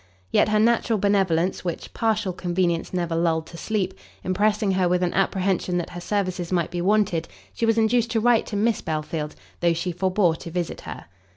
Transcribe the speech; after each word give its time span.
Yet 0.31 0.49
her 0.49 0.57
natural 0.59 0.97
benevolence, 0.97 1.63
which 1.63 1.93
partial 1.93 2.33
convenience 2.33 2.91
never 2.91 3.15
lulled 3.15 3.45
to 3.45 3.55
sleep, 3.57 3.93
impressing 4.23 4.71
her 4.71 4.89
with 4.89 5.03
an 5.03 5.13
apprehension 5.13 5.77
that 5.77 5.91
her 5.91 6.01
services 6.01 6.51
might 6.51 6.71
be 6.71 6.81
wanted, 6.81 7.27
she 7.53 7.67
was 7.67 7.77
induced 7.77 8.09
to 8.09 8.19
write 8.19 8.47
to 8.47 8.55
Miss 8.55 8.81
Belfield, 8.81 9.35
though 9.59 9.73
she 9.73 9.91
forbore 9.91 10.35
to 10.37 10.49
visit 10.49 10.81
her. 10.81 11.05